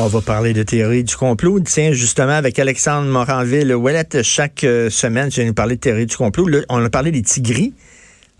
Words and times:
On 0.00 0.06
va 0.06 0.20
parler 0.20 0.52
de 0.52 0.62
théorie 0.62 1.02
du 1.02 1.16
complot. 1.16 1.58
Tiens, 1.58 1.90
justement, 1.90 2.34
avec 2.34 2.60
Alexandre 2.60 3.08
Moranville-Ouellette, 3.08 4.22
chaque 4.22 4.62
euh, 4.62 4.90
semaine, 4.90 5.28
je 5.28 5.40
viens 5.40 5.46
nous 5.46 5.54
parler 5.54 5.74
de 5.74 5.80
théorie 5.80 6.06
du 6.06 6.16
complot. 6.16 6.46
On 6.68 6.84
a 6.84 6.88
parlé 6.88 7.10
des 7.10 7.22
tigris 7.22 7.74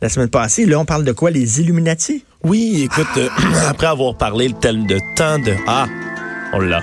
la 0.00 0.08
semaine 0.08 0.28
passée. 0.28 0.66
Là, 0.66 0.78
on 0.78 0.84
parle 0.84 1.02
de 1.02 1.10
quoi? 1.10 1.32
Les 1.32 1.60
Illuminati? 1.60 2.24
Oui, 2.44 2.82
écoute, 2.84 3.08
euh, 3.16 3.28
après 3.68 3.88
avoir 3.88 4.16
parlé 4.16 4.50
de 4.50 5.16
temps 5.16 5.40
de... 5.40 5.52
Ah, 5.66 5.88
on 6.52 6.60
l'a. 6.60 6.80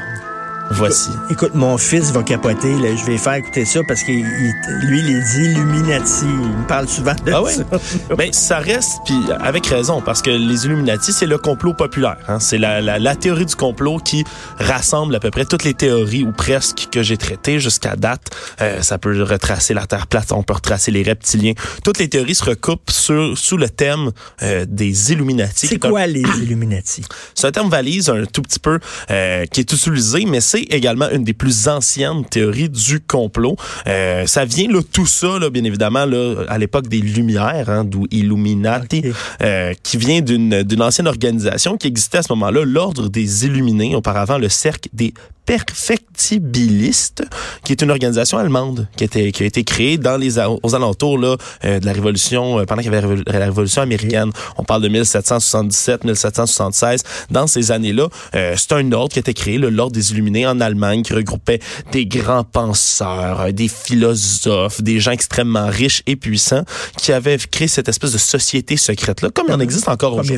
Voici. 0.72 1.12
Écoute, 1.30 1.54
mon 1.54 1.78
fils 1.78 2.12
va 2.12 2.24
capoter. 2.24 2.74
Là. 2.76 2.96
Je 2.96 3.06
vais 3.06 3.18
faire 3.18 3.36
écouter 3.36 3.66
ça 3.66 3.82
parce 3.88 4.02
que 4.02 4.12
lui, 4.12 5.02
les 5.02 5.40
Illuminati, 5.40 6.26
il 6.26 6.58
me 6.58 6.68
parle 6.68 6.88
souvent 6.88 7.14
de 7.26 7.32
ah 7.32 7.42
ouais? 7.42 7.54
ça. 7.54 7.64
Ben, 8.18 8.32
ça 8.34 8.60
reste, 8.60 9.00
puis 9.06 9.16
avec 9.40 9.66
raison, 9.68 10.02
parce 10.02 10.22
que 10.22 10.30
les 10.30 10.66
Illuminati, 10.66 11.12
c'est 11.14 11.26
le 11.26 11.38
complot 11.38 11.74
populaire. 11.74 12.18
Hein? 12.28 12.40
C'est 12.40 12.58
la, 12.58 12.82
la, 12.82 12.98
la, 12.98 13.16
théorie 13.16 13.46
du 13.46 13.56
complot 13.56 13.98
qui 14.00 14.24
rassemble 14.58 15.16
à 15.16 15.20
peu 15.20 15.32
près 15.32 15.46
toutes 15.46 15.64
les 15.64 15.74
théories, 15.74 16.24
ou 16.24 16.32
presque, 16.32 16.88
que 16.92 17.04
j'ai 17.04 17.18
traitées 17.18 17.60
jusqu'à 17.60 17.96
date. 17.96 18.36
Euh, 18.62 18.82
ça 18.82 18.98
peut 18.98 19.22
retracer 19.24 19.74
la 19.74 19.86
Terre 19.86 20.08
plate, 20.08 20.32
on 20.32 20.44
peut 20.44 20.54
retracer 20.54 20.92
les 20.92 21.04
reptiliens. 21.04 21.54
Toutes 21.84 22.00
les 22.00 22.10
théories 22.10 22.36
se 22.36 22.44
recoupent 22.44 22.90
sur, 22.90 23.38
sous 23.38 23.58
le 23.58 23.70
thème 23.70 24.12
euh, 24.42 24.66
des 24.68 25.12
Illuminati. 25.12 25.68
C'est 25.68 25.80
quoi 25.80 26.02
un... 26.02 26.08
les 26.08 26.22
Illuminati? 26.22 27.04
C'est 27.34 27.48
un 27.48 27.52
terme 27.52 27.70
valise 27.70 28.10
un 28.10 28.26
tout 28.26 28.42
petit 28.42 28.60
peu 28.60 28.80
euh, 29.12 29.46
qui 29.46 29.60
est 29.62 29.72
utilisé, 29.72 30.26
mais 30.26 30.42
c'est 30.42 30.55
également 30.62 31.10
une 31.10 31.24
des 31.24 31.34
plus 31.34 31.68
anciennes 31.68 32.26
théories 32.26 32.70
du 32.70 33.00
complot. 33.00 33.56
Euh, 33.88 34.26
ça 34.26 34.46
vient 34.46 34.68
là 34.70 34.82
tout 34.92 35.06
ça, 35.06 35.40
là, 35.40 35.50
bien 35.50 35.64
évidemment, 35.64 36.06
là, 36.06 36.46
à 36.48 36.58
l'époque 36.58 36.88
des 36.88 37.00
Lumières, 37.00 37.70
hein, 37.70 37.84
d'où 37.84 38.08
Illuminati, 38.12 39.00
okay. 39.00 39.14
euh, 39.42 39.74
qui 39.84 39.98
vient 39.98 40.22
d'une 40.22 40.64
d'une 40.64 40.82
ancienne 40.82 41.08
organisation 41.08 41.78
qui 41.78 41.88
existait 41.88 42.20
à 42.20 42.24
ce 42.24 42.32
moment-là, 42.34 42.64
l'ordre 42.66 43.10
des 43.10 43.46
Illuminés, 43.46 43.96
auparavant 43.96 44.38
le 44.38 44.50
cercle 44.50 44.90
des 44.94 45.14
Perfectibiliste, 45.46 47.24
qui 47.64 47.72
est 47.72 47.82
une 47.84 47.92
organisation 47.92 48.40
allemande 48.40 48.88
qui 48.98 49.04
a 49.04 49.06
été, 49.06 49.32
qui 49.32 49.44
a 49.44 49.46
été 49.46 49.64
créée 49.64 50.00
dans 50.00 50.18
les 50.18 50.40
aux 50.40 50.76
alentours 50.76 51.20
là, 51.20 51.38
euh, 51.64 51.80
de 51.80 51.86
la 51.86 51.94
révolution 51.94 52.60
euh, 52.60 52.66
pendant 52.66 52.82
qu'il 52.82 52.92
y 52.92 52.96
avait 52.96 53.16
la 53.28 53.46
révolution 53.46 53.84
américaine. 53.84 54.32
On 54.58 54.64
parle 54.64 54.82
de 54.82 54.88
1777, 54.88 56.04
1776. 56.04 57.04
Dans 57.30 57.46
ces 57.46 57.72
années-là, 57.72 58.08
euh, 58.34 58.56
c'est 58.58 58.72
un 58.74 58.92
ordre 58.92 59.14
qui 59.14 59.20
a 59.20 59.22
été 59.22 59.36
créé, 59.36 59.60
l'ordre 59.60 59.92
des 59.92 60.12
Illuminés 60.14 60.45
en 60.48 60.60
Allemagne, 60.60 61.04
qui 61.04 61.14
regroupait 61.14 61.60
des 61.92 62.06
grands 62.06 62.44
penseurs, 62.44 63.42
euh, 63.42 63.52
des 63.52 63.68
philosophes, 63.68 64.82
des 64.82 65.00
gens 65.00 65.12
extrêmement 65.12 65.68
riches 65.68 66.04
et 66.08 66.16
puissants, 66.16 66.64
qui 66.98 67.12
avaient 67.12 67.38
créé 67.38 67.68
cette 67.68 67.90
espèce 67.90 68.14
de 68.14 68.18
société 68.18 68.78
secrète 68.78 69.22
là, 69.22 69.30
comme 69.30 69.46
il 69.50 69.54
en 69.54 69.60
existe 69.60 69.88
encore 69.88 70.14
aujourd'hui. 70.14 70.38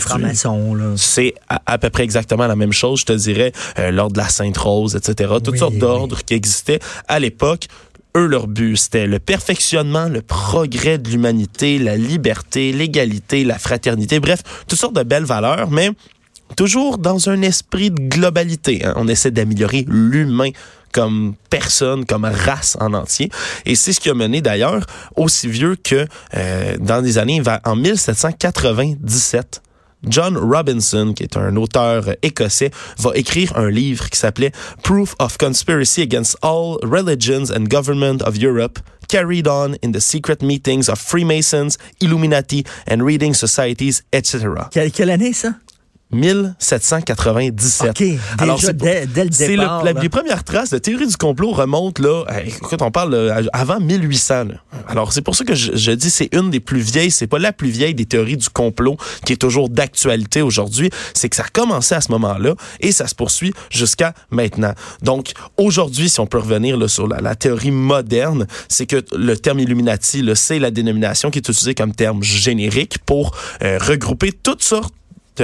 C'est 0.97 1.33
à, 1.49 1.61
à, 1.65 1.77
peu 1.77 1.89
près 1.89 2.03
exactement 2.03 2.47
la 2.47 2.55
même 2.55 2.73
chose, 2.73 3.01
je 3.01 3.05
te 3.05 3.13
dirais, 3.13 3.51
l'ordre 3.91 4.13
de 4.13 4.19
la 4.19 4.29
Sainte 4.29 4.57
Rose 4.57 4.95
etc. 4.95 5.33
Toutes 5.43 5.53
oui, 5.53 5.59
sortes 5.59 5.77
d'ordres 5.77 6.17
oui. 6.17 6.23
qui 6.25 6.33
existaient 6.33 6.79
à 7.07 7.19
l'époque. 7.19 7.67
Eux, 8.15 8.25
leur 8.25 8.47
but, 8.47 8.75
c'était 8.77 9.05
le 9.05 9.19
perfectionnement, 9.19 10.09
le 10.09 10.21
progrès 10.21 10.97
de 10.97 11.09
l'humanité, 11.09 11.77
la 11.77 11.97
liberté, 11.97 12.71
l'égalité, 12.71 13.43
la 13.43 13.59
fraternité, 13.59 14.19
bref, 14.19 14.41
toutes 14.67 14.79
sortes 14.79 14.95
de 14.95 15.03
belles 15.03 15.25
valeurs, 15.25 15.69
mais 15.69 15.91
toujours 16.55 16.97
dans 16.97 17.29
un 17.29 17.41
esprit 17.41 17.91
de 17.91 18.07
globalité. 18.07 18.85
Hein. 18.85 18.93
On 18.95 19.07
essaie 19.07 19.31
d'améliorer 19.31 19.85
l'humain 19.87 20.49
comme 20.93 21.35
personne, 21.49 22.05
comme 22.05 22.25
race 22.25 22.77
en 22.79 22.93
entier. 22.93 23.29
Et 23.65 23.75
c'est 23.75 23.93
ce 23.93 23.99
qui 23.99 24.09
a 24.09 24.13
mené 24.13 24.41
d'ailleurs 24.41 24.85
aussi 25.15 25.47
vieux 25.47 25.75
que 25.75 26.07
euh, 26.35 26.77
dans 26.79 27.03
les 27.03 27.17
années, 27.17 27.41
en 27.65 27.75
1797, 27.75 29.61
John 30.07 30.37
Robinson, 30.37 31.13
qui 31.15 31.23
est 31.23 31.37
un 31.37 31.55
auteur 31.55 32.05
écossais, 32.21 32.71
va 32.99 33.11
écrire 33.15 33.57
un 33.57 33.69
livre 33.69 34.09
qui 34.09 34.17
s'appelait 34.17 34.51
Proof 34.83 35.15
of 35.19 35.37
Conspiracy 35.37 36.01
Against 36.01 36.37
All 36.41 36.77
Religions 36.83 37.51
and 37.51 37.65
Government 37.65 38.21
of 38.23 38.37
Europe, 38.37 38.79
carried 39.07 39.47
on 39.47 39.75
in 39.83 39.91
the 39.91 39.99
secret 39.99 40.41
meetings 40.41 40.89
of 40.89 40.99
Freemasons, 40.99 41.77
Illuminati 42.01 42.63
and 42.89 43.03
reading 43.03 43.33
societies, 43.33 44.03
etc. 44.13 44.47
Quelle, 44.71 44.91
quelle 44.91 45.09
année 45.09 45.33
ça? 45.33 45.53
1797. 46.11 47.89
OK, 47.89 47.97
déjà 47.97 48.19
Alors, 48.39 48.61
dès, 48.73 49.05
dès, 49.07 49.25
le 49.25 49.29
départ. 49.29 49.83
Le, 49.83 49.93
la, 49.93 50.01
les 50.01 50.09
premières 50.09 50.43
traces 50.43 50.69
de 50.69 50.77
théorie 50.77 51.07
du 51.07 51.17
complot 51.17 51.51
remontent 51.51 52.01
là, 52.01 52.23
écoute, 52.45 52.81
on 52.81 52.91
parle 52.91 53.13
là, 53.13 53.41
avant 53.51 53.79
1800. 53.79 54.45
Là. 54.45 54.53
Alors, 54.87 55.11
c'est 55.11 55.21
pour 55.21 55.35
ça 55.35 55.43
que 55.43 55.53
je, 55.53 55.75
je 55.75 55.91
dis 55.91 56.09
c'est 56.09 56.29
une 56.33 56.49
des 56.49 56.61
plus 56.61 56.79
vieilles, 56.79 57.11
c'est 57.11 57.27
pas 57.27 57.39
la 57.39 57.51
plus 57.51 57.69
vieille 57.69 57.93
des 57.93 58.05
théories 58.05 58.37
du 58.37 58.49
complot 58.49 58.95
qui 59.25 59.33
est 59.33 59.37
toujours 59.37 59.69
d'actualité 59.69 60.41
aujourd'hui, 60.41 60.89
c'est 61.13 61.27
que 61.27 61.35
ça 61.35 61.43
a 61.43 61.49
commencé 61.49 61.93
à 61.93 62.01
ce 62.01 62.11
moment-là 62.13 62.55
et 62.79 62.93
ça 62.93 63.07
se 63.07 63.15
poursuit 63.15 63.53
jusqu'à 63.69 64.13
maintenant. 64.29 64.73
Donc, 65.01 65.33
aujourd'hui, 65.57 66.09
si 66.09 66.19
on 66.21 66.27
peut 66.27 66.39
revenir 66.39 66.77
là, 66.77 66.87
sur 66.87 67.07
la, 67.07 67.19
la 67.19 67.35
théorie 67.35 67.71
moderne, 67.71 68.47
c'est 68.69 68.85
que 68.85 69.03
le 69.13 69.35
terme 69.35 69.59
Illuminati, 69.59 70.23
c'est 70.35 70.59
la 70.59 70.71
dénomination 70.71 71.31
qui 71.31 71.39
est 71.39 71.49
utilisée 71.49 71.75
comme 71.75 71.93
terme 71.93 72.23
générique 72.23 72.99
pour 73.05 73.35
euh, 73.61 73.77
regrouper 73.79 74.31
toutes 74.31 74.63
sortes 74.63 74.93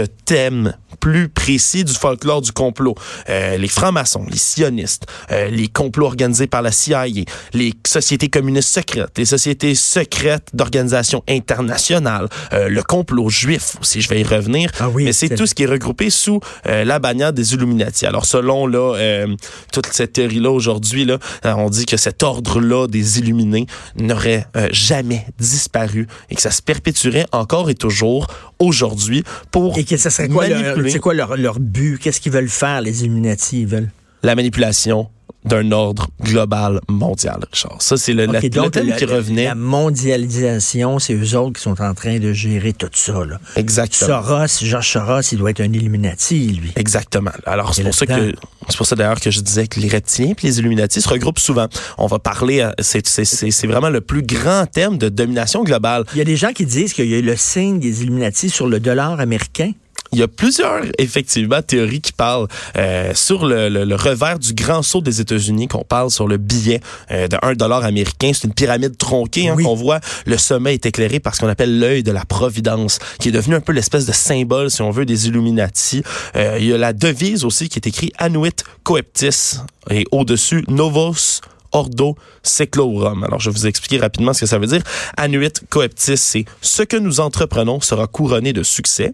thèmes 0.02 0.74
plus 1.04 1.28
précis 1.28 1.84
du 1.84 1.94
folklore 1.94 2.42
du 2.42 2.54
complot. 2.54 2.96
Euh, 3.30 3.58
les 3.58 3.68
francs-maçons, 3.68 4.26
les 4.30 4.38
sionistes, 4.38 5.06
euh, 5.32 5.50
les 5.50 5.68
complots 5.68 6.06
organisés 6.06 6.48
par 6.48 6.62
la 6.62 6.72
CIA, 6.72 7.06
les 7.54 7.74
sociétés 7.86 8.30
communistes 8.30 8.70
secrètes, 8.70 9.18
les 9.18 9.26
sociétés 9.26 9.76
secrètes 9.76 10.48
d'organisations 10.54 11.22
internationales, 11.28 12.30
euh, 12.54 12.70
le 12.70 12.84
complot 12.84 13.30
juif 13.30 13.76
aussi, 13.82 14.02
je 14.02 14.08
vais 14.08 14.22
y 14.22 14.24
revenir. 14.24 14.72
Ah 14.80 14.88
oui, 14.90 15.04
Mais 15.04 15.14
c'est 15.14 15.36
tout 15.36 15.46
ce 15.46 15.54
qui 15.54 15.64
est 15.64 15.68
regroupé 15.68 16.10
sous 16.10 16.40
la 16.66 17.00
bannière 17.00 17.34
des 17.34 17.54
Illuminati. 17.54 18.06
Alors 18.06 18.26
selon 18.26 18.68
là 18.68 19.26
toute 19.72 19.88
cette 19.92 20.14
théorie-là 20.14 20.52
aujourd'hui, 20.52 21.06
là, 21.06 21.18
on 21.44 21.70
dit 21.70 21.86
que 21.86 21.98
cet 21.98 22.24
ordre-là 22.24 22.88
des 22.88 23.20
Illuminés 23.20 23.68
n'aurait 23.98 24.48
jamais 24.72 25.26
disparu 25.40 26.08
et 26.30 26.36
que 26.36 26.42
ça 26.42 26.52
se 26.52 26.62
perpétuerait 26.62 27.26
encore 27.32 27.70
et 27.70 27.76
toujours 27.76 28.28
aujourd'hui 28.60 29.24
pour 29.52 29.78
et 29.84 29.86
que 29.86 29.98
ça 29.98 30.10
serait 30.10 30.30
quoi 30.30 30.48
leur, 30.48 30.90
c'est 30.90 31.00
quoi 31.00 31.14
leur, 31.14 31.36
leur 31.36 31.60
but? 31.60 31.98
Qu'est-ce 32.00 32.22
qu'ils 32.22 32.32
veulent 32.32 32.48
faire, 32.48 32.82
les 32.82 33.04
Illuminati? 33.04 33.62
Ils 33.62 33.68
veulent? 33.68 33.90
La 34.24 34.36
manipulation 34.36 35.10
d'un 35.46 35.72
ordre 35.72 36.08
global 36.22 36.80
mondial, 36.88 37.40
Richard. 37.52 37.82
Ça, 37.82 37.98
c'est 37.98 38.14
le, 38.14 38.28
okay, 38.28 38.50
la, 38.50 38.64
le 38.64 38.70
thème 38.70 38.88
la, 38.88 38.96
qui 38.96 39.06
revenait. 39.06 39.46
La 39.46 39.56
mondialisation, 39.56 41.00
c'est 41.00 41.14
eux 41.14 41.38
autres 41.38 41.58
qui 41.58 41.62
sont 41.62 41.82
en 41.82 41.94
train 41.94 42.20
de 42.20 42.34
gérer 42.34 42.74
tout 42.74 42.90
ça. 42.94 43.26
Là. 43.26 43.40
Exactement. 43.56 44.24
Soros, 44.24 44.66
Georges 44.66 44.90
Soros, 44.90 45.22
il 45.32 45.38
doit 45.38 45.52
être 45.52 45.62
un 45.62 45.72
Illuminati, 45.72 46.48
lui. 46.48 46.72
Exactement. 46.76 47.32
Alors, 47.46 47.74
c'est 47.74 47.84
pour 47.84 47.96
ça 47.96 48.06
que 48.06 48.34
c'est 48.70 48.78
pour 48.78 48.86
ça 48.86 48.96
d'ailleurs 48.96 49.20
que 49.20 49.32
je 49.32 49.42
disais 49.42 49.68
que 49.68 49.80
les 49.80 49.90
reptiliens 49.90 50.32
et 50.32 50.36
les 50.48 50.60
Illuminati 50.60 51.02
se 51.02 51.10
regroupent 51.10 51.40
souvent. 51.40 51.68
On 51.98 52.08
va 52.08 52.20
parler, 52.20 52.68
c'est 52.80 53.68
vraiment 53.68 53.90
le 53.90 54.02
plus 54.02 54.24
grand 54.24 54.66
thème 54.66 54.98
de 54.98 55.10
domination 55.10 55.64
globale. 55.64 56.06
Il 56.14 56.18
y 56.18 56.22
a 56.22 56.26
des 56.26 56.38
gens 56.38 56.54
qui 56.54 56.66
disent 56.66 56.94
qu'il 56.94 57.08
y 57.08 57.16
a 57.16 57.22
le 57.22 57.36
signe 57.36 57.80
des 57.80 58.04
Illuminati 58.04 58.50
sur 58.50 58.68
le 58.68 58.80
dollar 58.80 59.20
américain. 59.20 59.72
Il 60.14 60.20
y 60.20 60.24
a 60.24 60.28
plusieurs, 60.28 60.84
effectivement, 61.00 61.62
théories 61.62 62.02
qui 62.02 62.14
parlent 62.14 62.48
euh, 62.78 63.14
sur 63.16 63.46
le, 63.46 63.68
le, 63.70 63.84
le, 63.84 63.96
revers 63.96 64.38
du 64.38 64.54
grand 64.54 64.84
saut 64.84 65.02
des 65.02 65.22
États-Unis, 65.22 65.68
qu'on 65.68 65.84
parle 65.84 66.12
sur 66.12 66.28
le 66.28 66.38
billet 66.38 66.82
euh, 67.12 67.28
de 67.28 67.38
1 67.42 67.54
dollar 67.54 67.84
américain. 67.84 68.32
C'est 68.34 68.48
une 68.48 68.54
pyramide 68.54 68.98
tronquée 68.98 69.50
hein, 69.50 69.56
oui. 69.58 69.64
qu'on 69.64 69.74
voit. 69.74 70.00
Le 70.26 70.38
sommet 70.38 70.76
est 70.76 70.86
éclairé 70.86 71.20
par 71.20 71.36
ce 71.36 71.42
qu'on 71.42 71.48
appelle 71.48 71.80
l'œil 71.80 72.04
de 72.04 72.12
la 72.12 72.26
Providence, 72.26 73.00
qui 73.20 73.30
est 73.30 73.32
devenu 73.32 73.56
un 73.56 73.62
peu 73.62 73.72
l'espèce 73.72 74.06
de 74.06 74.12
symbole, 74.12 74.70
si 74.70 74.82
on 74.82 74.92
veut, 74.92 75.06
des 75.06 75.28
Illuminati. 75.28 76.04
Euh, 76.36 76.58
il 76.60 76.68
y 76.68 76.74
a 76.74 76.78
la 76.78 76.94
devise 76.94 77.44
aussi 77.44 77.68
qui 77.68 77.80
est 77.80 77.88
écrite 77.88 78.14
Anuit 78.18 78.64
Coeptis 78.84 79.58
et 79.90 80.06
au-dessus 80.12 80.64
Novos 80.68 81.42
Ordo 81.72 82.16
Seclorum. 82.44 83.24
Alors, 83.24 83.40
je 83.40 83.50
vais 83.50 83.56
vous 83.56 83.68
expliquer 83.68 83.98
rapidement 83.98 84.34
ce 84.34 84.42
que 84.42 84.46
ça 84.46 84.60
veut 84.60 84.68
dire. 84.68 84.84
Anuit 85.18 85.64
Coeptis, 85.70 86.18
c'est 86.18 86.46
ce 86.62 86.84
que 86.84 86.98
nous 86.98 87.20
entreprenons 87.20 87.82
sera 87.82 88.08
couronné 88.08 88.54
de 88.54 88.64
succès. 88.64 89.12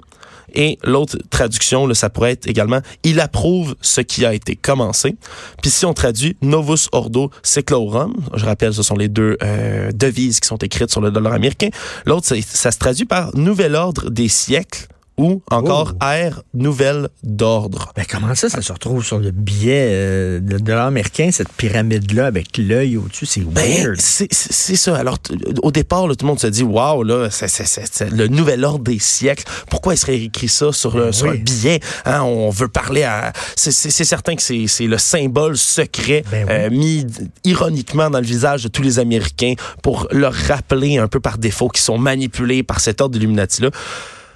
Et 0.53 0.77
l'autre 0.83 1.17
traduction, 1.29 1.87
là, 1.87 1.93
ça 1.93 2.09
pourrait 2.09 2.31
être 2.31 2.47
également 2.47 2.79
il 3.03 3.19
approuve 3.19 3.75
ce 3.81 4.01
qui 4.01 4.25
a 4.25 4.33
été 4.33 4.55
commencé. 4.55 5.15
Puis 5.61 5.71
si 5.71 5.85
on 5.85 5.93
traduit 5.93 6.37
Novus 6.41 6.87
Ordo 6.91 7.31
Seclorum, 7.43 8.13
je 8.35 8.45
rappelle, 8.45 8.73
ce 8.73 8.83
sont 8.83 8.95
les 8.95 9.07
deux 9.07 9.37
euh, 9.43 9.91
devises 9.93 10.39
qui 10.39 10.47
sont 10.47 10.57
écrites 10.57 10.91
sur 10.91 11.01
le 11.01 11.11
dollar 11.11 11.33
américain. 11.33 11.69
L'autre, 12.05 12.27
ça, 12.27 12.35
ça 12.41 12.71
se 12.71 12.77
traduit 12.77 13.05
par 13.05 13.35
Nouvel 13.35 13.75
ordre 13.75 14.09
des 14.09 14.27
siècles 14.27 14.87
ou 15.19 15.41
encore 15.51 15.93
oh. 16.01 16.05
ère 16.05 16.41
nouvelle 16.53 17.09
d'ordre. 17.23 17.91
Mais 17.97 18.05
comment 18.05 18.33
ça, 18.35 18.49
ça 18.49 18.61
se 18.61 18.71
retrouve 18.71 19.03
sur 19.03 19.19
le 19.19 19.31
billet 19.31 19.87
euh, 19.89 20.39
de 20.39 20.57
dollar 20.57 20.87
américain, 20.87 21.29
cette 21.31 21.51
pyramide-là, 21.51 22.25
avec 22.25 22.57
l'œil 22.57 22.95
au-dessus? 22.95 23.25
C'est 23.25 23.41
ben, 23.41 23.61
weird. 23.61 23.99
C'est 23.99 24.75
ça. 24.75 24.95
Alors, 24.95 25.17
au 25.61 25.71
départ, 25.71 26.07
là, 26.07 26.15
tout 26.15 26.25
le 26.25 26.29
monde 26.29 26.39
se 26.39 26.47
dit, 26.47 26.63
waouh, 26.63 27.03
là, 27.03 27.29
c'est 27.29 28.11
le 28.11 28.27
nouvel 28.27 28.63
ordre 28.63 28.85
des 28.85 28.99
siècles. 28.99 29.43
Pourquoi 29.69 29.93
il 29.93 29.97
serait 29.97 30.19
écrit 30.19 30.47
ça 30.47 30.71
sur, 30.71 30.95
le, 30.95 31.05
ben, 31.05 31.11
sur 31.11 31.27
oui. 31.27 31.37
un 31.37 31.43
billet? 31.43 31.79
Hein? 32.05 32.21
On 32.21 32.49
veut 32.49 32.69
parler 32.69 33.03
à... 33.03 33.33
C'est 33.55 33.71
certain 33.71 34.35
que 34.35 34.41
c'est 34.41 34.87
le 34.87 34.97
symbole 34.97 35.57
secret 35.57 36.23
ben 36.31 36.45
oui. 36.47 36.53
euh, 36.53 36.69
mis 36.69 37.05
ironiquement 37.43 38.09
dans 38.09 38.19
le 38.19 38.25
visage 38.25 38.63
de 38.63 38.69
tous 38.69 38.81
les 38.81 38.99
Américains 38.99 39.55
pour 39.83 40.07
leur 40.11 40.33
rappeler 40.33 40.97
un 40.97 41.09
peu 41.09 41.19
par 41.19 41.37
défaut 41.37 41.67
qu'ils 41.67 41.83
sont 41.83 41.97
manipulés 41.97 42.63
par 42.63 42.79
cet 42.79 43.01
ordre 43.01 43.13
d'Illuminati-là. 43.13 43.69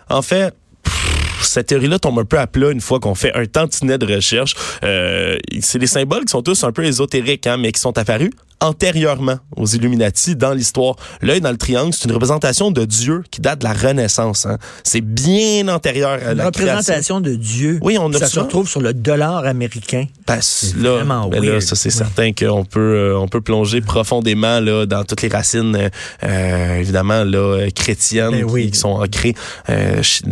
En 0.10 0.22
fait, 0.22 0.54
cette 1.46 1.68
théorie-là 1.68 2.00
tombe 2.00 2.20
un 2.20 2.26
peu 2.26 2.40
à 2.40 2.48
plat 2.48 2.72
une 2.72 2.82
fois 2.82 3.00
qu'on 3.00 3.16
fait 3.16 3.34
un 3.34 3.46
tantinet 3.46 3.98
de 3.98 4.16
recherche. 4.16 4.56
Euh, 4.84 5.38
c'est 5.62 5.80
des 5.80 5.88
symboles 5.88 6.26
qui 6.26 6.32
sont 6.32 6.42
tous 6.42 6.64
un 6.64 6.72
peu 6.72 6.84
ésotériques, 6.84 7.48
hein, 7.48 7.58
mais 7.58 7.72
qui 7.72 7.80
sont 7.80 7.98
apparus 7.98 8.32
antérieurement 8.64 9.38
aux 9.58 9.68
Illuminati 9.68 10.36
dans 10.36 10.54
l'histoire. 10.54 10.96
L'œil 11.22 11.42
dans 11.42 11.52
le 11.52 11.58
triangle, 11.58 11.94
c'est 11.94 12.06
une 12.06 12.14
représentation 12.14 12.72
de 12.72 12.86
Dieu 12.86 13.24
qui 13.30 13.42
date 13.42 13.60
de 13.60 13.66
la 13.66 13.74
Renaissance. 13.74 14.46
Hein. 14.46 14.58
C'est 14.84 15.02
bien 15.02 15.68
antérieur 15.68 16.20
à 16.26 16.32
une 16.32 16.38
la 16.38 16.46
représentation 16.46 17.20
de 17.20 17.36
Dieu. 17.36 17.80
Oui, 17.82 17.98
on 18.00 18.12
a 18.14 18.18
ça 18.18 18.28
se 18.28 18.40
retrouve 18.40 18.68
sur 18.68 18.82
le 18.82 18.94
dollar 18.94 19.46
américain. 19.46 20.06
Ben, 20.28 20.40
là, 20.78 20.96
vraiment 20.96 21.28
ben 21.28 21.44
là, 21.44 21.60
ça 21.60 21.76
c'est 21.76 21.90
certain 21.90 22.32
qu'on 22.32 22.64
peut 22.64 22.80
euh, 22.80 23.20
on 23.20 23.28
peut 23.28 23.42
plonger 23.42 23.82
profondément 23.82 24.60
là 24.62 24.86
dans 24.86 25.04
toutes 25.04 25.22
les 25.22 25.28
racines 25.28 25.76
euh, 25.76 25.90
euh 26.24 26.76
évidemment 26.78 27.24
là 27.24 27.70
chrétiennes 27.76 28.32
ben 28.32 28.48
qui, 28.48 28.72
qui, 28.72 28.78
sont 28.78 29.02
ancrées 29.02 29.36
euh, 29.70 30.02
chez, 30.02 30.24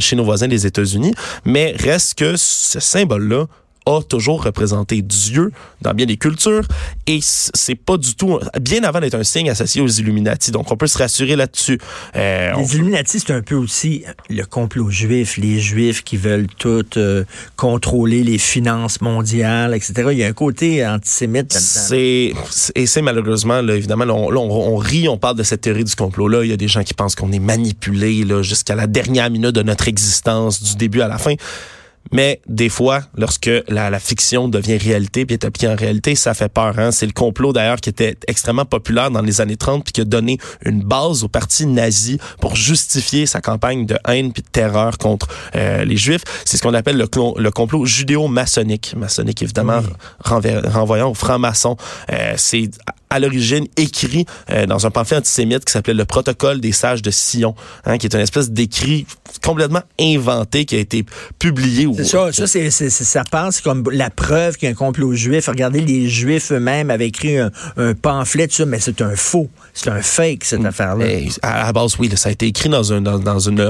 chez 0.00 0.16
nos 0.16 0.24
voisins 0.24 0.48
des 0.48 0.66
États-Unis, 0.66 1.14
mais 1.44 1.74
reste 1.78 2.14
que 2.14 2.34
ce 2.36 2.80
symbole 2.80 3.28
là 3.28 3.46
a 3.86 4.02
toujours 4.02 4.42
représenté 4.42 5.00
Dieu 5.00 5.52
dans 5.80 5.94
bien 5.94 6.06
des 6.06 6.16
cultures 6.16 6.66
et 7.06 7.20
c'est 7.22 7.76
pas 7.76 7.96
du 7.96 8.14
tout 8.16 8.38
bien 8.60 8.82
avant 8.82 9.00
d'être 9.00 9.14
un 9.14 9.24
signe 9.24 9.48
associé 9.48 9.80
aux 9.80 9.88
Illuminati. 9.88 10.50
Donc 10.50 10.70
on 10.72 10.76
peut 10.76 10.88
se 10.88 10.98
rassurer 10.98 11.36
là-dessus. 11.36 11.78
Euh, 12.16 12.52
les 12.58 12.74
Illuminati 12.74 13.20
c'est 13.20 13.32
un 13.32 13.42
peu 13.42 13.54
aussi 13.54 14.04
le 14.28 14.44
complot 14.44 14.90
juif, 14.90 15.36
les 15.36 15.60
Juifs 15.60 16.02
qui 16.02 16.16
veulent 16.16 16.48
tout 16.58 16.84
euh, 16.96 17.24
contrôler 17.56 18.24
les 18.24 18.38
finances 18.38 19.00
mondiales, 19.00 19.74
etc. 19.74 20.08
Il 20.10 20.18
y 20.18 20.24
a 20.24 20.28
un 20.28 20.32
côté 20.32 20.86
antisémite. 20.86 21.52
C'est 21.52 22.32
et 22.74 22.86
c'est 22.86 23.02
malheureusement 23.02 23.62
là 23.62 23.76
évidemment 23.76 24.04
on, 24.04 24.36
on, 24.36 24.76
rit, 24.76 25.08
on 25.08 25.16
parle 25.16 25.36
de 25.36 25.44
cette 25.44 25.60
théorie 25.60 25.84
du 25.84 25.94
complot 25.94 26.28
là. 26.28 26.42
Il 26.42 26.50
y 26.50 26.52
a 26.52 26.56
des 26.56 26.68
gens 26.68 26.82
qui 26.82 26.94
pensent 26.94 27.14
qu'on 27.14 27.30
est 27.30 27.38
manipulé 27.38 28.24
là 28.24 28.42
jusqu'à 28.42 28.74
la 28.74 28.88
dernière 28.88 29.30
minute 29.30 29.52
de 29.52 29.62
notre 29.62 29.86
existence, 29.86 30.62
du 30.62 30.74
début 30.74 31.02
à 31.02 31.08
la 31.08 31.18
fin. 31.18 31.34
Mais 32.12 32.40
des 32.46 32.68
fois, 32.68 33.02
lorsque 33.16 33.50
la, 33.68 33.90
la, 33.90 33.98
fiction 33.98 34.48
devient 34.48 34.76
réalité 34.76 35.26
puis 35.26 35.34
est 35.34 35.44
appliquée 35.44 35.68
en 35.68 35.76
réalité, 35.76 36.14
ça 36.14 36.34
fait 36.34 36.48
peur. 36.48 36.78
Hein? 36.78 36.90
C'est 36.92 37.06
le 37.06 37.12
complot 37.12 37.52
d'ailleurs 37.52 37.80
qui 37.80 37.90
était 37.90 38.16
extrêmement 38.26 38.64
populaire 38.64 39.10
dans 39.10 39.22
les 39.22 39.40
années 39.40 39.56
30 39.56 39.84
puis 39.84 39.92
qui 39.92 40.00
a 40.00 40.04
donné 40.04 40.38
une 40.64 40.82
base 40.82 41.24
au 41.24 41.28
parti 41.28 41.66
nazi 41.66 42.18
pour 42.40 42.54
justifier 42.56 43.26
sa 43.26 43.40
campagne 43.40 43.86
de 43.86 43.98
haine 44.06 44.32
puis 44.32 44.42
de 44.42 44.48
terreur 44.48 44.98
contre 44.98 45.28
euh, 45.54 45.84
les 45.84 45.96
Juifs. 45.96 46.22
C'est 46.44 46.56
ce 46.56 46.62
qu'on 46.62 46.74
appelle 46.74 46.96
le, 46.96 47.08
le 47.38 47.50
complot 47.50 47.84
judéo-maçonnique. 47.86 48.94
Maçonnique 48.96 49.42
évidemment 49.42 49.80
renvoyant 50.20 51.10
aux 51.10 51.14
francs-maçons. 51.14 51.76
Euh, 52.12 52.34
c'est 52.36 52.70
à 53.10 53.18
l'origine 53.18 53.66
écrit 53.76 54.26
euh, 54.50 54.66
dans 54.66 54.86
un 54.86 54.90
pamphlet 54.90 55.18
antisémite 55.18 55.64
qui 55.64 55.72
s'appelait 55.72 55.94
le 55.94 56.04
protocole 56.04 56.60
des 56.60 56.72
sages 56.72 57.02
de 57.02 57.10
Sion, 57.10 57.54
hein, 57.84 57.98
qui 57.98 58.06
est 58.06 58.14
une 58.14 58.20
espèce 58.20 58.50
d'écrit 58.50 59.06
complètement 59.42 59.82
inventé 60.00 60.64
qui 60.64 60.76
a 60.76 60.78
été 60.78 61.04
publié. 61.38 61.88
C'est 61.96 62.04
ça, 62.04 62.32
ça, 62.32 62.46
c'est, 62.46 62.70
ça 62.70 63.24
passe 63.30 63.60
comme 63.60 63.84
la 63.90 64.10
preuve 64.10 64.56
qu'il 64.56 64.66
y 64.66 64.68
a 64.68 64.72
un 64.72 64.74
complot 64.74 65.14
juif. 65.14 65.48
Regardez, 65.48 65.80
les 65.80 66.08
Juifs 66.08 66.52
eux-mêmes 66.52 66.90
avaient 66.90 67.08
écrit 67.08 67.38
un, 67.38 67.50
pamphlet, 68.02 68.48
ça, 68.50 68.66
mais 68.66 68.80
c'est 68.80 69.00
un 69.02 69.14
faux, 69.16 69.48
c'est 69.74 69.90
un 69.90 70.02
fake, 70.02 70.44
cette 70.44 70.60
mm. 70.60 70.66
affaire-là. 70.66 71.06
À, 71.42 71.66
la 71.66 71.72
base, 71.72 71.96
oui, 71.98 72.10
ça 72.16 72.28
a 72.28 72.32
été 72.32 72.46
écrit 72.46 72.68
dans, 72.68 72.92
un, 72.92 73.00
dans, 73.00 73.38
une, 73.38 73.60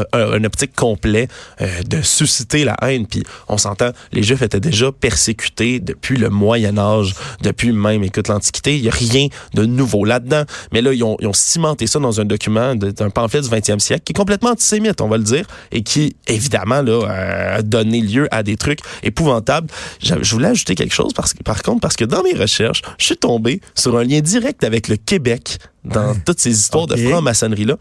optique 0.47 0.75
complète 0.75 1.31
euh, 1.61 1.83
de 1.83 2.03
susciter 2.03 2.65
la 2.65 2.77
haine. 2.83 3.07
Puis 3.07 3.23
on 3.49 3.59
s'entend, 3.59 3.91
les 4.13 4.23
Juifs 4.23 4.43
étaient 4.43 4.61
déjà 4.61 4.93
persécutés 4.93 5.81
depuis 5.81 6.17
le 6.17 6.31
Moyen 6.31 6.79
Âge, 6.79 7.15
depuis 7.43 7.73
même, 7.73 8.03
écoute, 8.05 8.29
l'Antiquité. 8.29 8.77
Il 8.77 8.83
n'y 8.83 8.89
a 8.89 8.93
rien 8.93 9.26
de 9.55 9.65
nouveau 9.65 10.05
là-dedans. 10.05 10.45
Mais 10.73 10.83
là, 10.83 10.93
ils 10.93 11.03
ont, 11.05 11.17
ils 11.21 11.27
ont 11.27 11.33
cimenté 11.33 11.87
ça 11.87 11.99
dans 11.99 12.21
un 12.21 12.25
document 12.25 12.75
d'un 12.75 13.11
pamphlet 13.11 13.41
du 13.41 13.49
20e 13.49 13.79
siècle 13.79 14.03
qui 14.05 14.13
est 14.13 14.15
complètement 14.17 14.51
antisémite, 14.51 15.01
on 15.01 15.09
va 15.09 15.19
le 15.19 15.25
dire, 15.25 15.47
et 15.73 15.83
qui, 15.83 16.17
évidemment, 16.27 16.83
là, 16.83 17.57
a 17.57 17.63
donné 17.63 18.01
lieu 18.01 18.29
à 18.31 18.43
des 18.43 18.57
trucs 18.57 18.81
épouvantables. 19.03 19.69
Je, 20.03 20.15
voulais 20.33 20.49
ajouter 20.49 20.75
quelque 20.75 20.95
chose, 20.95 21.13
parce, 21.15 21.35
par 21.45 21.63
contre, 21.63 21.81
parce 21.81 21.97
que 21.97 22.05
dans 22.05 22.23
mes 22.23 22.35
recherches, 22.35 22.83
je 22.99 23.07
suis 23.07 23.17
tombé 23.17 23.61
sur 23.75 23.97
un 23.97 24.05
lien 24.05 24.21
direct 24.21 24.65
avec 24.65 24.89
le 24.89 24.97
Québec 24.97 25.59
dans 25.85 26.15
toutes 26.25 26.41
ces 26.41 26.51
histoires 26.51 26.87
de 26.87 26.97
franc-maçonnerie-là. 26.97 27.77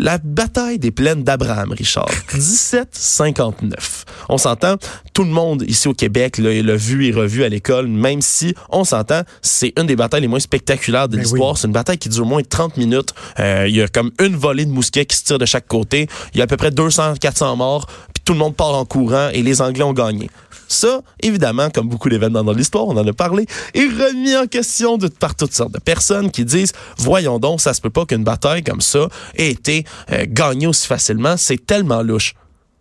La 0.00 0.18
bataille 0.18 0.78
des 0.78 0.92
plaines 0.92 1.24
d'Abraham, 1.24 1.72
Richard. 1.72 2.08
1759. 2.34 4.04
On 4.28 4.38
s'entend, 4.38 4.76
tout 5.12 5.24
le 5.24 5.30
monde 5.30 5.64
ici 5.66 5.88
au 5.88 5.92
Québec 5.92 6.38
l'a 6.38 6.76
vu 6.76 7.06
et 7.06 7.10
revu 7.10 7.42
à 7.42 7.48
l'école, 7.48 7.88
même 7.88 8.22
si 8.22 8.54
on 8.70 8.84
s'entend, 8.84 9.22
c'est 9.42 9.72
une 9.76 9.86
des 9.86 9.96
batailles 9.96 10.20
les 10.20 10.28
moins 10.28 10.38
spectaculaires 10.38 11.08
de 11.08 11.16
ben 11.16 11.22
l'histoire. 11.22 11.58
C'est 11.58 11.66
une 11.66 11.72
bataille 11.72 11.98
qui 11.98 12.08
dure 12.08 12.22
au 12.22 12.28
moins 12.28 12.42
30 12.42 12.76
minutes. 12.76 13.12
Euh, 13.40 13.66
il 13.68 13.74
y 13.74 13.82
a 13.82 13.88
comme 13.88 14.12
une 14.20 14.36
volée 14.36 14.66
de 14.66 14.70
mousquets 14.70 15.04
qui 15.04 15.16
se 15.16 15.24
tire 15.24 15.38
de 15.38 15.46
chaque 15.46 15.66
côté. 15.66 16.06
Il 16.32 16.38
y 16.38 16.40
a 16.42 16.44
à 16.44 16.46
peu 16.46 16.56
près 16.56 16.70
200, 16.70 17.14
400 17.20 17.56
morts, 17.56 17.88
tout 18.28 18.34
le 18.34 18.40
monde 18.40 18.54
part 18.54 18.74
en 18.74 18.84
courant 18.84 19.30
et 19.32 19.42
les 19.42 19.62
Anglais 19.62 19.84
ont 19.84 19.94
gagné. 19.94 20.28
Ça, 20.68 21.00
évidemment, 21.20 21.70
comme 21.70 21.88
beaucoup 21.88 22.10
d'événements 22.10 22.44
dans 22.44 22.52
l'histoire, 22.52 22.86
on 22.86 22.94
en 22.94 23.06
a 23.06 23.12
parlé, 23.14 23.46
est 23.72 23.86
remis 23.86 24.36
en 24.36 24.46
question 24.46 24.98
de, 24.98 25.08
par 25.08 25.34
toutes 25.34 25.54
sortes 25.54 25.72
de 25.72 25.78
personnes 25.78 26.30
qui 26.30 26.44
disent, 26.44 26.72
voyons 26.98 27.38
donc, 27.38 27.62
ça 27.62 27.72
se 27.72 27.80
peut 27.80 27.88
pas 27.88 28.04
qu'une 28.04 28.24
bataille 28.24 28.62
comme 28.62 28.82
ça 28.82 29.08
ait 29.34 29.48
été 29.48 29.84
euh, 30.12 30.26
gagnée 30.28 30.66
aussi 30.66 30.86
facilement, 30.86 31.38
c'est 31.38 31.64
tellement 31.64 32.02
louche. 32.02 32.34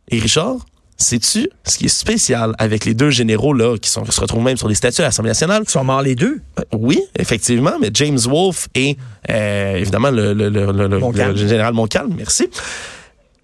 Et 0.09 0.19
Richard, 0.19 0.57
sais-tu 0.97 1.47
ce 1.63 1.77
qui 1.77 1.85
est 1.85 1.87
spécial 1.87 2.53
avec 2.57 2.83
les 2.83 2.93
deux 2.93 3.09
généraux 3.09 3.53
là 3.53 3.77
qui 3.77 3.89
sont, 3.89 4.03
se 4.03 4.19
retrouvent 4.19 4.43
même 4.43 4.57
sur 4.57 4.67
les 4.67 4.75
statuts 4.75 4.99
à 4.99 5.05
l'Assemblée 5.05 5.29
nationale? 5.29 5.63
Ils 5.65 5.71
sont 5.71 5.85
morts 5.85 6.01
les 6.01 6.15
deux? 6.15 6.41
Euh, 6.59 6.63
oui, 6.73 6.99
effectivement, 7.17 7.77
mais 7.79 7.89
James 7.93 8.19
Wolfe 8.19 8.67
et 8.75 8.97
euh, 9.29 9.77
évidemment 9.77 10.11
le, 10.11 10.33
le, 10.33 10.49
le, 10.49 10.87
le 10.89 11.35
général 11.37 11.73
Montcalm, 11.73 12.13
merci. 12.17 12.49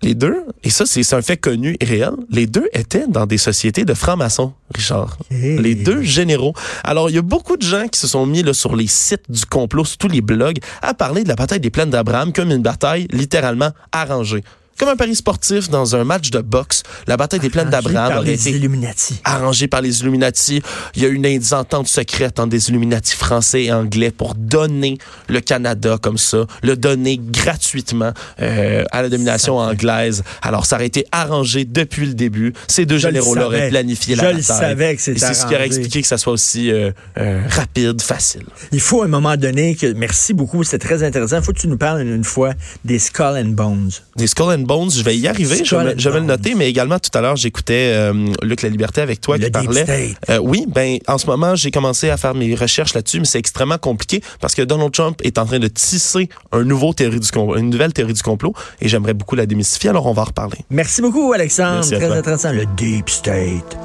Les 0.04 0.16
deux, 0.16 0.44
et 0.64 0.70
ça 0.70 0.86
c'est 0.86 1.14
un 1.14 1.22
fait 1.22 1.38
connu 1.38 1.78
et 1.80 1.86
réel, 1.86 2.12
les 2.30 2.46
deux 2.46 2.68
étaient 2.74 3.08
dans 3.08 3.26
des 3.26 3.38
sociétés 3.38 3.86
de 3.86 3.94
francs-maçons, 3.94 4.54
Richard. 4.76 5.18
Les 5.32 5.76
deux 5.76 6.02
généraux. 6.02 6.54
Alors 6.84 7.10
il 7.10 7.16
y 7.16 7.18
a 7.18 7.22
beaucoup 7.22 7.56
de 7.56 7.62
gens 7.62 7.88
qui 7.88 8.00
se 8.00 8.08
sont 8.08 8.26
mis 8.26 8.44
là, 8.44 8.54
sur 8.54 8.76
les 8.76 8.88
sites 8.88 9.30
du 9.30 9.46
complot, 9.46 9.86
sur 9.86 9.98
tous 9.98 10.10
les 10.10 10.22
blogs, 10.22 10.58
à 10.82 10.94
parler 10.94 11.24
de 11.24 11.30
la 11.30 11.36
bataille 11.36 11.62
des 11.62 11.70
plaines 11.70 11.90
d'Abraham 11.90 12.34
comme 12.34 12.52
une 12.52 12.62
bataille 12.62 13.08
littéralement 13.12 13.72
arrangée 13.94 14.44
comme 14.78 14.90
un 14.90 14.96
pari 14.96 15.16
sportif 15.16 15.70
dans 15.70 15.96
un 15.96 16.04
match 16.04 16.32
de 16.32 16.40
boxe. 16.40 16.84
La 17.08 17.18
bataille 17.18 17.40
des 17.40 17.50
plaines 17.50 17.70
d'Abraham 17.70 18.18
aurait 18.18 18.34
été 18.34 18.52
Illuminati. 18.52 19.20
arrangée 19.24 19.68
par 19.68 19.82
les 19.82 20.02
Illuminati. 20.02 20.62
Il 20.96 21.02
y 21.02 21.06
a 21.06 21.10
une 21.10 21.26
entente 21.52 21.88
secrète 21.88 22.40
entre 22.40 22.50
des 22.50 22.70
Illuminati 22.70 23.16
français 23.16 23.66
et 23.66 23.74
anglais 23.74 24.12
pour 24.12 24.36
donner 24.36 24.98
le 25.28 25.42
Canada 25.42 25.98
comme 26.02 26.18
ça, 26.18 26.46
le 26.62 26.76
donner 26.76 27.20
gratuitement 27.20 28.14
euh, 28.42 28.84
à 28.92 29.02
la 29.02 29.10
domination 29.10 29.58
anglaise. 29.58 30.24
Alors, 30.42 30.66
ça 30.66 30.76
aurait 30.76 30.88
été 30.88 31.06
arrangé 31.12 31.66
depuis 31.66 32.06
le 32.06 32.14
début. 32.14 32.54
Ces 32.68 32.86
deux 32.86 32.98
généraux-là 32.98 33.48
auraient 33.48 33.70
planifié 33.70 34.16
la 34.16 34.24
bataille. 34.24 34.42
Je 34.42 34.48
savais 34.48 34.96
que 34.96 35.02
c'était 35.02 35.20
C'est 35.20 35.34
ce 35.34 35.46
qui 35.46 35.56
aurait 35.56 35.66
expliqué 35.66 36.02
que 36.02 36.08
ça 36.08 36.18
soit 36.18 36.34
aussi 36.34 36.72
euh, 36.72 36.92
euh, 37.18 37.42
rapide, 37.50 38.02
facile. 38.02 38.44
Il 38.72 38.80
faut 38.80 39.02
à 39.02 39.06
un 39.06 39.10
moment 39.10 39.38
donné 39.38 39.76
que... 39.76 39.94
Merci 39.94 40.34
beaucoup, 40.34 40.64
c'est 40.64 40.80
très 40.80 41.04
intéressant. 41.04 41.38
Il 41.38 41.44
faut 41.44 41.54
que 41.54 41.60
tu 41.60 41.68
nous 41.68 41.78
parles 41.78 42.02
une 42.02 42.24
fois 42.24 42.54
des 42.84 43.00
Skull 43.00 43.38
and 43.38 43.50
Bones. 43.50 43.92
Des 44.16 44.28
Skull 44.28 44.54
and 44.54 44.63
Bones, 44.66 44.92
je 44.92 45.04
vais 45.04 45.18
y 45.18 45.28
arriver, 45.28 45.64
je 45.64 45.76
vais, 46.10 46.20
le 46.20 46.26
noter, 46.26 46.56
mais 46.56 46.70
également 46.70 47.00
tout 47.00 47.16
à 47.18 47.22
l'heure, 47.22 47.36
j'écoutais 47.36 47.92
euh, 47.94 48.28
Luc 48.42 48.62
La 48.62 48.70
Liberté 48.70 49.02
avec 49.02 49.22
toi 49.22 49.38
qui 49.38 49.50
parlait. 49.50 50.16
Euh, 50.30 50.38
oui, 50.38 50.66
ben 50.68 50.98
en 51.08 51.18
ce 51.18 51.28
moment, 51.28 51.56
j'ai 51.56 51.72
commencé 51.72 52.10
à 52.10 52.18
faire 52.18 52.36
mes 52.36 52.56
recherches 52.56 52.94
là-dessus, 52.94 53.20
mais 53.20 53.26
c'est 53.26 53.40
extrêmement 53.40 53.78
compliqué 53.78 54.22
parce 54.40 54.56
que 54.56 54.62
Donald 54.62 54.92
Trump 54.92 55.20
est 55.24 55.38
en 55.38 55.46
train 55.46 55.60
de 55.60 55.68
tisser 55.68 56.30
un 56.52 56.64
nouveau 56.64 56.94
théorie 56.94 57.20
du 57.20 57.28
une 57.58 57.70
nouvelle 57.70 57.94
théorie 57.94 58.14
du 58.14 58.22
complot 58.22 58.54
et 58.80 58.88
j'aimerais 58.88 59.14
beaucoup 59.14 59.36
la 59.36 59.46
démystifier, 59.46 59.90
alors 59.90 60.06
on 60.06 60.14
va 60.14 60.22
en 60.22 60.26
reparler. 60.26 60.60
Merci 60.70 61.02
beaucoup, 61.02 61.34
Alexandre. 61.34 61.86
Très 61.86 62.12
intéressant, 62.12 62.52
le 62.52 62.66
Deep 62.78 63.10
State. 63.10 63.78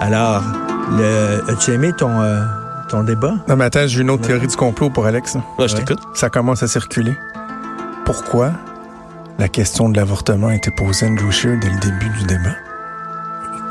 Alors, 0.00 0.42
le, 0.90 1.42
as-tu 1.50 1.72
aimé 1.72 1.92
ton, 1.96 2.20
euh, 2.20 2.42
ton 2.88 3.02
débat? 3.02 3.34
Non, 3.48 3.56
mais 3.56 3.64
attends, 3.64 3.86
j'ai 3.86 4.00
une 4.00 4.10
autre 4.10 4.26
théorie 4.26 4.46
du 4.46 4.56
complot 4.56 4.90
pour 4.90 5.06
Alex. 5.06 5.36
Ouais, 5.58 5.68
je 5.68 5.76
t'écoute. 5.76 5.98
Ça 6.14 6.30
commence 6.30 6.62
à 6.62 6.68
circuler. 6.68 7.12
Pourquoi 8.04 8.52
la 9.38 9.48
question 9.48 9.88
de 9.88 9.96
l'avortement 9.96 10.48
a 10.48 10.54
été 10.54 10.70
posée 10.70 11.06
à 11.06 11.08
Andrew 11.10 11.30
Scheer 11.30 11.58
dès 11.60 11.68
le 11.68 11.78
début 11.78 12.08
du 12.18 12.24
débat. 12.26 12.56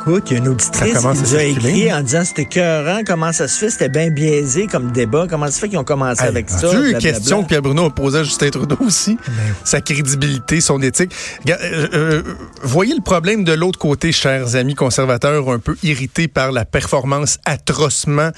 Écoute, 0.07 0.29
il 0.29 0.33
y 0.33 0.35
a 0.35 0.39
une 0.39 0.49
auditrice 0.49 0.99
qui 0.99 1.07
nous 1.07 1.35
a 1.35 1.43
écrit 1.43 1.91
en 1.91 2.03
disant 2.03 2.23
c'était 2.23 2.45
cœurant, 2.45 3.01
comment 3.03 3.33
ça 3.33 3.47
se 3.47 3.57
fait, 3.57 3.71
c'était 3.71 3.89
bien 3.89 4.11
biaisé 4.11 4.67
comme 4.67 4.91
débat, 4.91 5.25
comment 5.27 5.47
ça 5.47 5.53
se 5.53 5.59
fait 5.61 5.69
qu'ils 5.69 5.79
ont 5.79 5.83
commencé 5.83 6.21
avec 6.21 6.47
ça. 6.47 6.69
Tu 6.69 6.91
une 6.91 6.97
question 6.99 7.41
que 7.41 7.47
Pierre 7.47 7.63
Bruno 7.63 7.85
a 7.85 7.89
posée 7.89 8.19
à 8.19 8.23
Justin 8.23 8.51
Trudeau 8.51 8.77
aussi, 8.81 9.17
ben 9.25 9.33
sa 9.63 9.81
crédibilité, 9.81 10.61
son 10.61 10.79
éthique. 10.83 11.11
Euh, 11.49 11.87
euh, 11.93 12.21
voyez 12.61 12.93
le 12.93 13.01
problème 13.01 13.43
de 13.43 13.53
l'autre 13.53 13.79
côté, 13.79 14.11
chers 14.11 14.55
amis 14.55 14.75
conservateurs, 14.75 15.49
un 15.49 15.57
peu 15.57 15.75
irrités 15.81 16.27
par 16.27 16.51
la 16.51 16.65
performance 16.65 17.39
atrocement. 17.43 18.29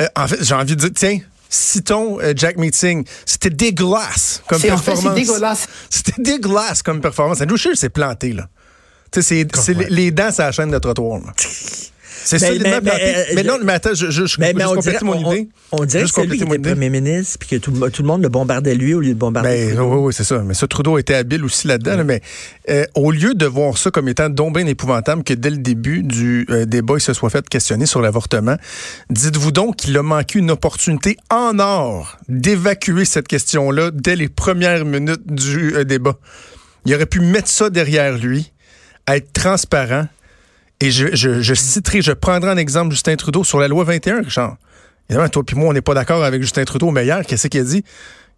Euh, 0.00 0.06
en 0.16 0.26
fait, 0.26 0.42
j'ai 0.42 0.54
envie 0.54 0.74
de 0.74 0.80
dire, 0.80 0.90
tiens, 0.92 1.18
citons 1.52 2.18
euh, 2.20 2.32
Jack 2.36 2.56
Meeting. 2.56 3.04
C'était 3.26 3.50
dégueulasse 3.50 4.42
comme 4.48 4.60
performance. 4.60 5.02
C'est 5.02 5.14
dégueulasse. 5.14 5.68
C'était 5.90 6.22
dégueulasse 6.22 6.82
comme 6.82 7.00
performance. 7.00 7.40
Andrew 7.40 7.56
Scheer 7.56 7.76
s'est 7.76 7.90
planté, 7.90 8.32
là. 8.32 8.48
C'est 9.20 9.44
les, 9.68 9.86
les 9.90 10.10
dents, 10.10 10.30
c'est 10.32 10.42
la 10.42 10.52
chaîne 10.52 10.70
de 10.70 10.78
trottoir. 10.78 11.20
C'est 12.24 12.40
Mais- 12.40 12.46
solidement 12.46 12.70
mais- 12.70 12.80
planté. 12.80 13.02
euh, 13.16 13.22
Mais 13.34 13.42
non, 13.42 13.58
mais 13.64 13.72
attends, 13.72 13.94
je, 13.94 14.10
je, 14.10 14.26
je, 14.26 14.36
Mais, 14.40 14.52
je 14.52 14.56
mais 14.56 14.64
on 14.64 14.74
complète 14.74 14.94
dirait, 15.00 15.04
mon 15.04 15.26
on, 15.26 15.32
idée. 15.32 15.48
on 15.72 15.84
dirait 15.84 16.04
que 16.04 16.10
c'est 16.10 16.26
lui 16.26 16.38
qui 16.38 16.44
était 16.44 16.58
premier 16.58 16.90
ministre, 16.90 17.38
puis 17.40 17.48
que 17.48 17.56
tout, 17.56 17.70
le- 17.72 17.90
tout 17.90 18.02
le 18.02 18.08
monde 18.08 18.22
le 18.22 18.28
bombardait 18.28 18.74
lui 18.74 18.94
au 18.94 19.00
lieu 19.00 19.14
de 19.14 19.18
bombarder 19.18 19.72
Ben, 19.74 19.80
oui, 19.80 19.96
oui, 20.06 20.12
c'est 20.12 20.24
ça. 20.24 20.38
Mais 20.42 20.54
ça, 20.54 20.66
Trudeau 20.66 20.98
était 20.98 21.14
habile 21.14 21.44
aussi 21.44 21.66
là-dedans. 21.66 21.96
là, 21.96 22.04
mais 22.04 22.20
euh, 22.70 22.84
au 22.94 23.10
lieu 23.10 23.34
de 23.34 23.46
voir 23.46 23.76
ça 23.78 23.90
comme 23.90 24.08
étant 24.08 24.28
donc 24.28 24.54
bien 24.56 24.66
épouvantable 24.66 25.24
que 25.24 25.34
dès 25.34 25.50
le 25.50 25.58
début 25.58 26.02
du 26.02 26.46
euh, 26.50 26.64
débat, 26.64 26.94
il 26.96 27.00
se 27.00 27.12
soit 27.12 27.30
fait 27.30 27.48
questionner 27.48 27.86
sur 27.86 28.00
l'avortement, 28.00 28.56
dites-vous 29.10 29.52
donc 29.52 29.76
qu'il 29.76 29.96
a 29.96 30.02
manqué 30.02 30.38
une 30.38 30.50
opportunité 30.50 31.16
en 31.30 31.58
or 31.58 32.18
d'évacuer 32.28 33.04
cette 33.04 33.28
question-là 33.28 33.90
dès 33.92 34.16
les 34.16 34.28
premières 34.28 34.84
minutes 34.84 35.26
du 35.26 35.74
euh, 35.74 35.84
débat. 35.84 36.16
Il 36.84 36.94
aurait 36.94 37.06
pu 37.06 37.20
mettre 37.20 37.48
ça 37.48 37.70
derrière 37.70 38.16
lui, 38.18 38.52
être 39.08 39.32
transparent. 39.32 40.06
Et 40.82 40.90
je, 40.90 41.54
citerai, 41.54 42.02
je 42.02 42.10
prendrai 42.10 42.50
en 42.50 42.56
exemple 42.56 42.90
Justin 42.90 43.14
Trudeau 43.14 43.44
sur 43.44 43.60
la 43.60 43.68
loi 43.68 43.84
21, 43.84 44.22
Richard. 44.22 44.56
Évidemment, 45.08 45.28
toi 45.28 45.44
puis 45.44 45.54
moi, 45.54 45.68
on 45.68 45.72
n'est 45.72 45.80
pas 45.80 45.94
d'accord 45.94 46.24
avec 46.24 46.42
Justin 46.42 46.64
Trudeau, 46.64 46.90
mais 46.90 47.04
hier, 47.04 47.24
qu'est-ce 47.24 47.46
qu'il 47.46 47.60
a 47.60 47.64
dit, 47.64 47.84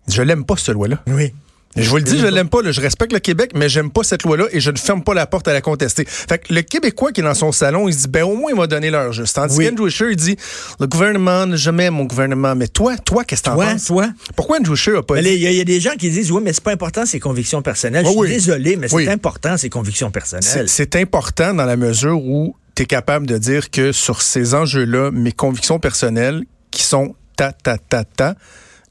Je 0.08 0.20
l'aime 0.20 0.44
pas, 0.44 0.56
cette 0.58 0.74
loi-là. 0.74 1.02
Oui. 1.06 1.32
Je 1.76 1.88
vous 1.90 1.96
le 1.96 2.02
dis, 2.02 2.18
je 2.18 2.26
l'aime 2.26 2.48
pas. 2.48 2.62
là. 2.62 2.70
Je 2.72 2.80
respecte 2.80 3.12
le 3.12 3.18
Québec, 3.18 3.50
mais 3.54 3.68
j'aime 3.68 3.90
pas 3.90 4.02
cette 4.04 4.22
loi-là 4.22 4.44
et 4.52 4.60
je 4.60 4.70
ne 4.70 4.76
ferme 4.76 5.02
pas 5.02 5.12
la 5.14 5.26
porte 5.26 5.48
à 5.48 5.52
la 5.52 5.60
contester. 5.60 6.04
Fait 6.06 6.38
que 6.38 6.54
le 6.54 6.62
Québécois 6.62 7.10
qui 7.12 7.20
est 7.20 7.24
dans 7.24 7.34
son 7.34 7.50
salon, 7.52 7.88
il 7.88 7.94
se 7.94 8.00
dit, 8.02 8.08
ben 8.08 8.22
au 8.24 8.36
moins 8.36 8.50
il 8.52 8.56
m'a 8.56 8.66
donné 8.66 8.90
l'heure 8.90 9.12
juste. 9.12 9.34
Tandis 9.34 9.56
Oui. 9.56 9.66
qu'Andrew 9.68 9.88
Scheer, 9.90 10.10
il 10.10 10.16
dit, 10.16 10.36
le 10.78 10.86
gouvernement 10.86 11.56
jamais 11.56 11.90
mon 11.90 12.04
gouvernement. 12.04 12.54
Mais 12.54 12.68
toi, 12.68 12.96
toi, 12.98 13.24
qu'est-ce 13.24 13.42
que 13.42 13.50
t'en 13.50 13.56
penses? 13.56 13.86
toi. 13.86 14.08
Pourquoi 14.36 14.58
Andrew 14.58 14.76
Scheer 14.76 14.98
a 14.98 15.02
pas? 15.02 15.20
Il 15.20 15.26
y, 15.26 15.46
a- 15.46 15.50
il 15.50 15.56
y 15.56 15.60
a 15.60 15.64
des 15.64 15.80
gens 15.80 15.94
qui 15.98 16.10
disent, 16.10 16.30
oui, 16.30 16.40
mais 16.44 16.52
c'est 16.52 16.62
pas 16.62 16.72
important, 16.72 17.04
ses 17.06 17.18
convictions 17.20 17.60
personnelles. 17.62 18.04
Ah 18.04 18.08
Je 18.08 18.12
suis 18.12 18.20
oui. 18.20 18.28
désolé, 18.28 18.76
mais 18.76 18.88
c'est 18.88 18.94
Oui. 18.94 19.08
important, 19.08 19.56
ses 19.56 19.68
convictions 19.70 20.10
personnelles. 20.10 20.44
C'est 20.68 20.68
c'est 20.68 20.96
important 20.96 21.54
dans 21.54 21.64
la 21.64 21.76
mesure 21.76 22.18
où 22.24 22.56
tu 22.76 22.82
es 22.82 22.86
capable 22.86 23.26
de 23.26 23.36
dire 23.38 23.70
que 23.70 23.90
sur 23.92 24.22
ces 24.22 24.54
enjeux-là, 24.54 25.10
mes 25.12 25.32
convictions 25.32 25.78
personnelles, 25.80 26.44
qui 26.70 26.82
sont 26.82 27.14
ta, 27.36 27.52
ta, 27.52 27.78
ta, 27.78 28.04
ta, 28.04 28.34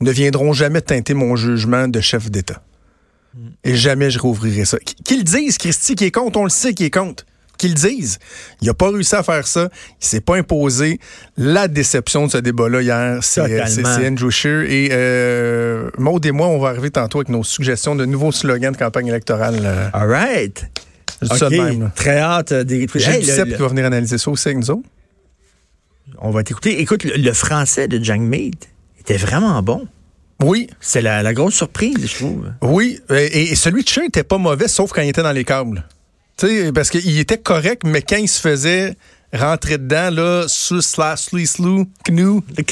ne 0.02 0.12
viendront 0.12 0.52
jamais 0.54 0.82
teinter 0.82 1.14
mon 1.14 1.36
jugement 1.36 1.88
de 1.88 2.02
chef 2.02 2.30
d'État. 2.32 2.62
Et 3.64 3.76
jamais 3.76 4.10
je 4.12 4.20
rouvrirai 4.20 4.66
ça. 4.66 4.78
Qu- 4.80 4.96
Qu'ils 5.04 5.18
le 5.20 5.24
disent, 5.24 5.58
Christy, 5.58 5.96
qui 5.96 6.06
est 6.06 6.12
contre, 6.12 6.40
on 6.40 6.44
le 6.44 6.50
sait 6.50 6.74
qui 6.74 6.86
est 6.86 6.90
contre. 6.94 7.26
Qu'ils 7.58 7.70
le 7.72 7.76
disent. 7.76 8.20
Il 8.62 8.68
n'a 8.68 8.74
pas 8.74 8.90
réussi 8.90 9.16
à 9.16 9.24
faire 9.24 9.48
ça. 9.48 9.70
Il 10.02 10.06
s'est 10.06 10.22
pas 10.22 10.36
imposé. 10.38 11.00
La 11.38 11.68
déception 11.68 12.26
de 12.28 12.32
ce 12.32 12.38
débat-là 12.40 12.82
hier, 12.82 13.20
c'est 13.22 13.66
c'est 13.68 14.08
Andrew 14.08 14.30
Scheer. 14.32 14.64
Et 14.72 14.90
euh, 14.92 15.90
Maud 15.98 16.26
et 16.26 16.32
moi, 16.32 16.48
on 16.48 16.60
va 16.60 16.70
arriver 16.70 16.90
tantôt 16.92 17.20
avec 17.20 17.30
nos 17.30 17.44
suggestions 17.44 17.96
de 17.96 18.06
nouveaux 18.06 18.32
slogans 18.32 18.72
de 18.72 18.78
campagne 18.78 19.08
électorale. 19.08 19.60
euh, 19.64 19.88
All 19.94 20.10
right. 20.10 20.66
ça 21.22 21.50
de 21.50 21.56
même. 21.58 21.92
Très 21.96 22.18
hâte 22.20 22.52
euh, 22.52 22.64
d'écouter. 22.64 23.00
J'ai 23.00 23.12
Hey, 23.12 23.22
du 23.22 23.28
le- 23.28 23.34
CEP 23.36 23.48
le- 23.50 23.56
qui 23.56 23.62
va 23.62 23.68
venir 23.68 23.86
analyser 23.86 24.18
ça 24.18 24.30
aussi 24.32 24.48
avec 24.48 24.58
nous 24.58 24.72
autres. 24.72 24.90
on 26.20 26.32
va 26.32 26.44
t'écouter. 26.44 26.82
Écoute, 26.82 27.04
le, 27.04 27.14
le 27.18 27.34
français 27.34 27.88
de 27.88 28.04
Jang 28.04 28.20
Mead 28.22 28.56
était 29.00 29.18
vraiment 29.18 29.62
bon. 29.62 29.88
Oui, 30.44 30.68
C'est 30.80 31.02
la, 31.02 31.24
la 31.24 31.34
grosse 31.34 31.56
surprise, 31.56 31.96
je 32.06 32.16
trouve. 32.16 32.52
oui. 32.62 33.00
Et, 33.10 33.52
et 33.52 33.56
celui 33.56 33.84
de 33.84 33.88
Scheer 33.90 34.06
était 34.06 34.24
pas 34.24 34.38
mauvais, 34.38 34.68
sauf 34.68 34.92
quand 34.92 35.02
il 35.02 35.10
était 35.10 35.24
dans 35.24 35.32
les 35.32 35.46
câbles. 35.46 35.84
Tu 36.38 36.48
sais, 36.48 36.72
parce 36.72 36.90
qu'il 36.90 37.18
était 37.20 37.38
correct, 37.38 37.84
mais 37.86 38.02
quand 38.02 38.18
il 38.18 38.28
se 38.28 38.42
faisait 38.42 38.96
rentrer 39.34 39.78
dedans, 39.78 40.10
là, 40.12 40.46
sous 40.48 40.82
slash 40.82 41.22
slee 41.22 41.48
slou, 41.48 41.86
cnou, 42.06 42.44
Le 42.58 42.64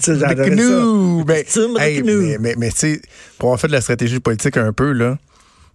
sais, 0.00 0.14
le 0.14 0.34
cnou. 0.34 1.24
Ben, 1.24 1.44
hey, 1.80 2.02
mais, 2.02 2.36
mais, 2.38 2.54
mais 2.58 2.70
tu 2.70 2.76
sais, 2.78 3.02
pour 3.38 3.48
avoir 3.48 3.60
fait 3.60 3.68
de 3.68 3.72
la 3.72 3.80
stratégie 3.80 4.20
politique 4.20 4.56
un 4.56 4.72
peu, 4.72 4.92
là, 4.92 5.18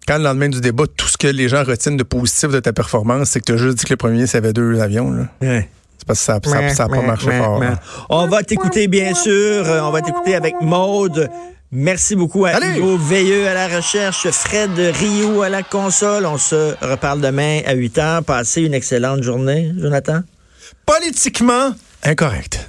quand 0.07 0.17
le 0.17 0.23
lendemain 0.23 0.49
du 0.49 0.61
débat, 0.61 0.85
tout 0.95 1.07
ce 1.07 1.17
que 1.17 1.27
les 1.27 1.49
gens 1.49 1.63
retiennent 1.63 1.97
de 1.97 2.03
positif 2.03 2.49
de 2.49 2.59
ta 2.59 2.71
performance, 2.73 3.29
c'est 3.29 3.39
que 3.41 3.45
tu 3.45 3.51
as 3.53 3.57
juste 3.57 3.77
dit 3.79 3.85
que 3.85 3.93
le 3.93 3.97
premier 3.97 4.13
ministre 4.15 4.37
avait 4.37 4.53
deux 4.53 4.79
avions. 4.79 5.11
Là. 5.11 5.27
Ouais. 5.41 5.69
Parce 6.07 6.19
que 6.19 6.69
ça 6.73 6.87
n'a 6.87 6.89
pas 6.95 7.01
marché 7.01 7.31
fort. 7.31 7.61
hein. 7.61 7.75
On 8.09 8.27
va 8.27 8.41
t'écouter, 8.43 8.87
bien 8.87 9.13
sûr. 9.13 9.31
Euh, 9.67 9.81
On 9.81 9.91
va 9.91 10.01
t'écouter 10.01 10.35
avec 10.35 10.55
Maude. 10.61 11.29
Merci 11.69 12.15
beaucoup 12.15 12.45
à 12.45 12.51
Allez! 12.51 12.77
Hugo 12.79 12.97
Veilleux 12.97 13.45
à 13.47 13.53
la 13.53 13.67
recherche, 13.67 14.29
Fred 14.29 14.71
Rio 14.77 15.41
à 15.41 15.49
la 15.49 15.63
console. 15.63 16.25
On 16.25 16.37
se 16.37 16.73
reparle 16.81 17.19
demain 17.19 17.59
à 17.65 17.73
8 17.73 17.97
heures. 17.97 18.23
Passez 18.23 18.61
une 18.61 18.73
excellente 18.73 19.21
journée, 19.21 19.73
Jonathan. 19.77 20.21
Politiquement 20.85 21.71
incorrect. 22.03 22.65